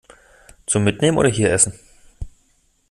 [0.65, 1.73] Zum Mitnehmen oder hier essen?